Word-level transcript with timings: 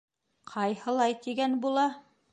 —Ҡайһылай 0.53 1.17
тигән 1.27 1.55
була. 1.67 1.89